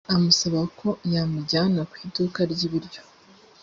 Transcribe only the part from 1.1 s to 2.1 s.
yamujyana ku